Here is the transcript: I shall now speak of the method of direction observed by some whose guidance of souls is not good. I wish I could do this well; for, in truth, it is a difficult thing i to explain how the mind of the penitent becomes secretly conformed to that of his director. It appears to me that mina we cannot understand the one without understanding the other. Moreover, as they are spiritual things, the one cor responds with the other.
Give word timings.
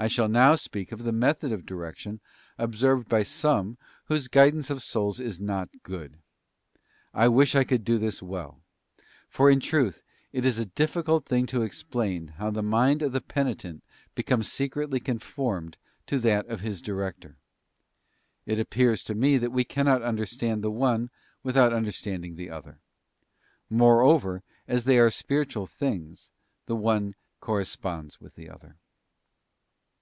I 0.00 0.06
shall 0.06 0.28
now 0.28 0.54
speak 0.54 0.92
of 0.92 1.02
the 1.02 1.10
method 1.10 1.50
of 1.50 1.66
direction 1.66 2.20
observed 2.56 3.08
by 3.08 3.24
some 3.24 3.78
whose 4.04 4.28
guidance 4.28 4.70
of 4.70 4.80
souls 4.80 5.18
is 5.18 5.40
not 5.40 5.70
good. 5.82 6.20
I 7.12 7.26
wish 7.26 7.56
I 7.56 7.64
could 7.64 7.82
do 7.84 7.98
this 7.98 8.22
well; 8.22 8.60
for, 9.28 9.50
in 9.50 9.58
truth, 9.58 10.04
it 10.32 10.44
is 10.44 10.56
a 10.56 10.66
difficult 10.66 11.26
thing 11.26 11.42
i 11.42 11.46
to 11.46 11.62
explain 11.62 12.28
how 12.28 12.52
the 12.52 12.62
mind 12.62 13.02
of 13.02 13.10
the 13.10 13.20
penitent 13.20 13.82
becomes 14.14 14.52
secretly 14.52 15.00
conformed 15.00 15.76
to 16.06 16.20
that 16.20 16.46
of 16.46 16.60
his 16.60 16.80
director. 16.80 17.36
It 18.46 18.60
appears 18.60 19.02
to 19.02 19.16
me 19.16 19.36
that 19.38 19.46
mina 19.48 19.52
we 19.56 19.64
cannot 19.64 20.02
understand 20.02 20.62
the 20.62 20.70
one 20.70 21.10
without 21.42 21.72
understanding 21.72 22.36
the 22.36 22.50
other. 22.50 22.78
Moreover, 23.68 24.44
as 24.68 24.84
they 24.84 24.98
are 25.00 25.10
spiritual 25.10 25.66
things, 25.66 26.30
the 26.66 26.76
one 26.76 27.16
cor 27.40 27.56
responds 27.58 28.20
with 28.20 28.36
the 28.36 28.48
other. 28.48 28.76